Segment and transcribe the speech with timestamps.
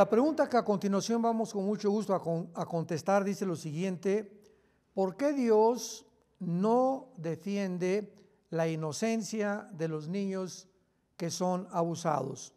[0.00, 4.32] La pregunta que a continuación vamos con mucho gusto a, contestar dice lo siguiente,
[4.94, 6.06] ¿por qué Dios
[6.38, 8.10] no defiende
[8.48, 10.70] la inocencia de los niños
[11.18, 12.54] que son abusados?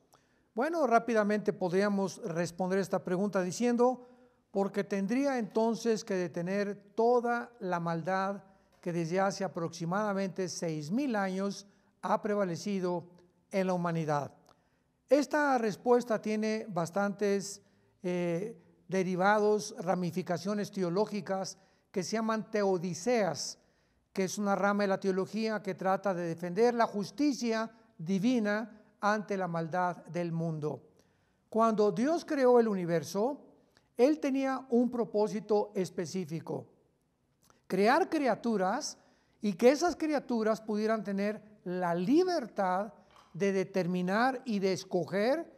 [0.56, 4.08] Bueno, rápidamente podríamos responder esta pregunta diciendo,
[4.50, 8.42] porque tendría entonces que detener toda la maldad
[8.80, 11.68] que desde hace aproximadamente seis mil años
[12.04, 13.04] ha prevalecido
[13.52, 14.32] en la humanidad.
[15.10, 17.62] Esta respuesta tiene bastantes
[18.02, 18.58] eh,
[18.88, 21.58] derivados, ramificaciones teológicas
[21.92, 23.60] que se llaman teodiceas,
[24.12, 29.38] que es una rama de la teología que trata de defender la justicia divina ante
[29.38, 30.82] la maldad del mundo.
[31.50, 33.40] Cuando Dios creó el universo,
[33.98, 36.68] Él tenía un propósito específico,
[37.68, 38.98] crear criaturas
[39.42, 42.94] y que esas criaturas pudieran tener la libertad
[43.34, 45.52] de determinar y de escoger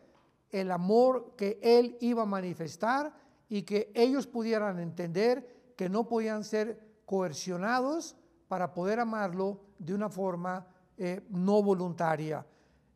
[0.49, 3.13] el amor que Él iba a manifestar
[3.49, 8.15] y que ellos pudieran entender que no podían ser coercionados
[8.47, 10.65] para poder amarlo de una forma
[10.97, 12.45] eh, no voluntaria.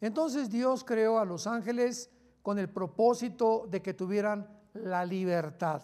[0.01, 2.09] Entonces Dios creó a los ángeles
[2.41, 5.81] con el propósito de que tuvieran la libertad.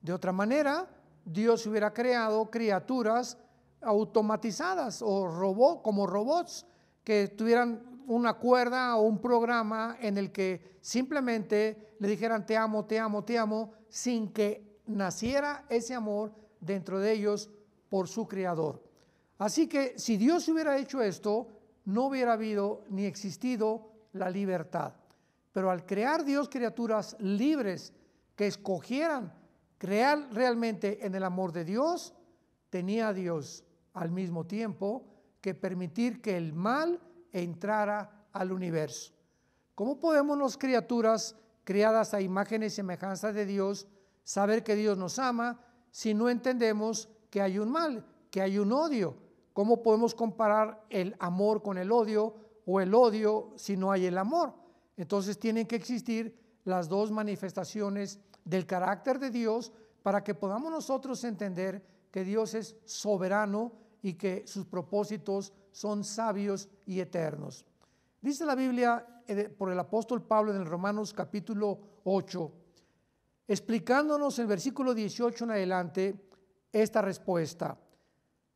[0.00, 0.88] De otra manera,
[1.24, 3.36] Dios hubiera creado criaturas
[3.80, 6.66] automatizadas o como robots
[7.04, 12.84] que tuvieran una cuerda o un programa en el que simplemente le dijeran te amo,
[12.84, 17.50] te amo, te amo, sin que naciera ese amor dentro de ellos
[17.88, 18.82] por su creador.
[19.38, 21.48] Así que si Dios hubiera hecho esto,
[21.84, 24.94] no hubiera habido ni existido la libertad.
[25.52, 27.92] Pero al crear Dios criaturas libres
[28.34, 29.32] que escogieran
[29.78, 32.14] crear realmente en el amor de Dios,
[32.68, 33.64] tenía Dios
[33.94, 35.06] al mismo tiempo
[35.40, 37.00] que permitir que el mal
[37.32, 39.12] entrara al universo.
[39.74, 43.86] ¿Cómo podemos las criaturas creadas a imagen y semejanza de Dios
[44.24, 48.72] saber que Dios nos ama si no entendemos que hay un mal, que hay un
[48.72, 49.16] odio?
[49.52, 52.34] ¿Cómo podemos comparar el amor con el odio
[52.64, 54.54] o el odio si no hay el amor?
[54.96, 59.72] Entonces tienen que existir las dos manifestaciones del carácter de Dios
[60.02, 63.72] para que podamos nosotros entender que Dios es soberano
[64.02, 67.64] y que sus propósitos son sabios y eternos.
[68.20, 72.52] Dice la Biblia eh, por el apóstol Pablo en el Romanos capítulo 8,
[73.46, 76.20] explicándonos en el versículo 18 en adelante
[76.72, 77.78] esta respuesta.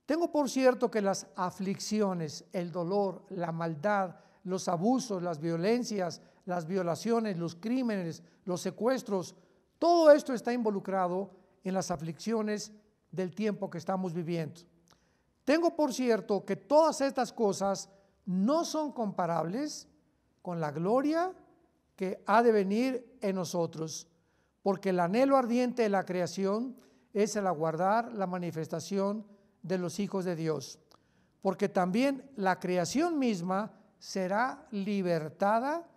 [0.05, 6.67] Tengo por cierto que las aflicciones, el dolor, la maldad, los abusos, las violencias, las
[6.67, 9.37] violaciones, los crímenes, los secuestros,
[9.79, 11.31] todo esto está involucrado
[11.63, 12.73] en las aflicciones
[13.13, 14.72] del tiempo que estamos viviendo.
[15.45, 17.89] Tengo por cierto que todas estas cosas
[18.25, 19.89] no son comparables
[20.41, 21.33] con la gloria
[21.97, 24.09] que ha de venir en nosotros,
[24.63, 26.77] porque el anhelo ardiente de la creación
[27.13, 29.27] es el aguardar la manifestación
[29.63, 30.79] de los hijos de Dios,
[31.41, 35.89] porque también la creación misma será libertada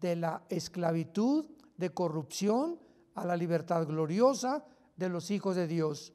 [0.00, 2.78] de la esclavitud, de corrupción,
[3.14, 4.64] a la libertad gloriosa
[4.96, 6.12] de los hijos de Dios.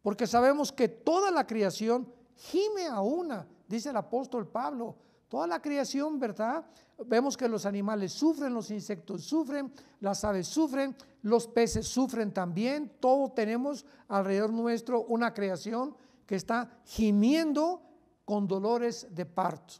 [0.00, 4.96] Porque sabemos que toda la creación gime a una, dice el apóstol Pablo.
[5.28, 6.64] Toda la creación, ¿verdad?
[7.04, 12.92] Vemos que los animales sufren, los insectos sufren, las aves sufren, los peces sufren también.
[13.00, 17.82] Todo tenemos alrededor nuestro una creación que está gimiendo
[18.24, 19.74] con dolores de parto.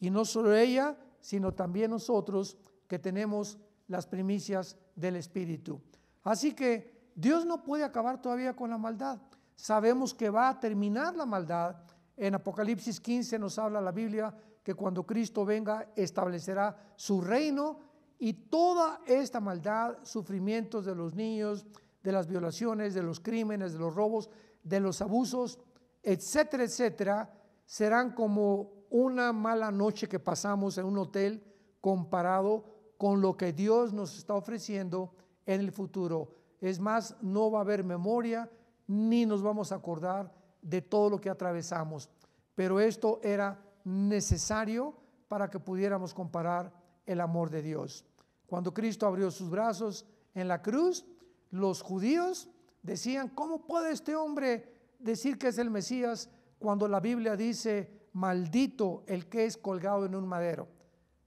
[0.00, 5.80] Y no solo ella, sino también nosotros que tenemos las primicias del Espíritu.
[6.24, 9.20] Así que Dios no puede acabar todavía con la maldad.
[9.56, 11.76] Sabemos que va a terminar la maldad
[12.18, 17.78] en Apocalipsis 15 nos habla la Biblia que cuando Cristo venga establecerá su reino
[18.18, 21.64] y toda esta maldad, sufrimientos de los niños,
[22.02, 24.28] de las violaciones, de los crímenes, de los robos,
[24.64, 25.60] de los abusos,
[26.02, 27.32] etcétera, etcétera,
[27.64, 31.42] serán como una mala noche que pasamos en un hotel
[31.80, 32.64] comparado
[32.96, 35.14] con lo que Dios nos está ofreciendo
[35.46, 36.34] en el futuro.
[36.60, 38.50] Es más, no va a haber memoria
[38.88, 40.32] ni nos vamos a acordar
[40.68, 42.08] de todo lo que atravesamos.
[42.54, 44.94] Pero esto era necesario
[45.28, 46.72] para que pudiéramos comparar
[47.06, 48.04] el amor de Dios.
[48.46, 50.04] Cuando Cristo abrió sus brazos
[50.34, 51.06] en la cruz,
[51.50, 52.48] los judíos
[52.82, 59.04] decían, ¿cómo puede este hombre decir que es el Mesías cuando la Biblia dice, maldito
[59.06, 60.68] el que es colgado en un madero?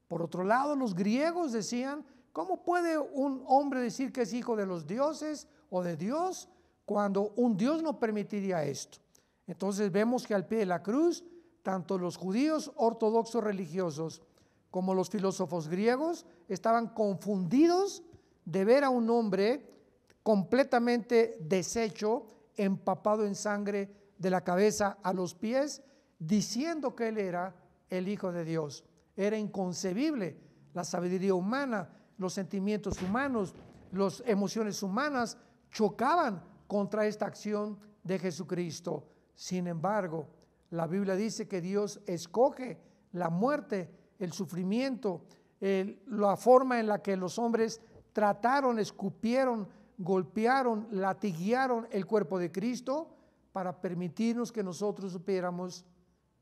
[0.08, 4.66] Por otro lado, los griegos decían, ¿cómo puede un hombre decir que es hijo de
[4.66, 6.50] los dioses o de Dios
[6.86, 9.00] cuando un Dios no permitiría esto?
[9.52, 11.26] Entonces vemos que al pie de la cruz,
[11.62, 14.22] tanto los judíos ortodoxos religiosos
[14.70, 18.02] como los filósofos griegos estaban confundidos
[18.46, 19.70] de ver a un hombre
[20.24, 25.82] completamente deshecho, empapado en sangre de la cabeza a los pies,
[26.18, 27.54] diciendo que él era
[27.90, 28.86] el Hijo de Dios.
[29.18, 30.38] Era inconcebible
[30.74, 33.54] la sabiduría humana, los sentimientos humanos,
[33.92, 35.38] las emociones humanas
[35.72, 39.12] chocaban contra esta acción de Jesucristo.
[39.42, 40.28] Sin embargo,
[40.70, 42.78] la Biblia dice que Dios escoge
[43.14, 43.90] la muerte,
[44.20, 45.24] el sufrimiento,
[45.60, 47.82] la forma en la que los hombres
[48.14, 49.68] trataron, escupieron,
[49.98, 53.16] golpearon, latiguearon el cuerpo de Cristo
[53.52, 55.88] para permitirnos que nosotros supiéramos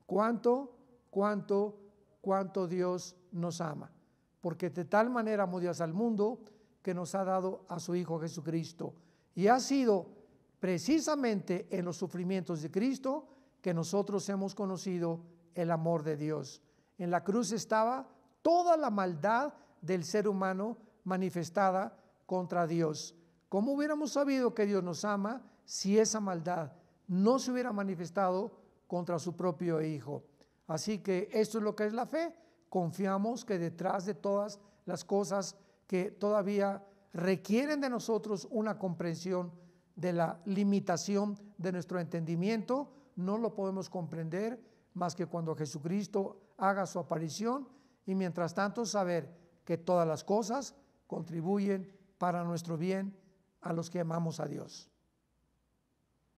[0.05, 0.75] cuánto,
[1.09, 1.79] cuánto,
[2.19, 3.93] cuánto Dios nos ama.
[4.41, 6.41] Porque de tal manera amó Dios al mundo
[6.81, 8.93] que nos ha dado a su Hijo Jesucristo.
[9.35, 10.18] Y ha sido
[10.59, 13.27] precisamente en los sufrimientos de Cristo
[13.61, 15.21] que nosotros hemos conocido
[15.55, 16.61] el amor de Dios.
[16.97, 18.07] En la cruz estaba
[18.41, 23.15] toda la maldad del ser humano manifestada contra Dios.
[23.47, 26.73] ¿Cómo hubiéramos sabido que Dios nos ama si esa maldad
[27.07, 28.51] no se hubiera manifestado
[28.87, 30.23] contra su propio Hijo?
[30.67, 32.35] Así que esto es lo que es la fe.
[32.69, 35.55] Confiamos que detrás de todas las cosas
[35.87, 39.51] que todavía requieren de nosotros una comprensión
[39.99, 44.63] de la limitación de nuestro entendimiento, no lo podemos comprender
[44.93, 47.67] más que cuando Jesucristo haga su aparición
[48.05, 50.75] y mientras tanto saber que todas las cosas
[51.05, 53.17] contribuyen para nuestro bien
[53.61, 54.88] a los que amamos a Dios.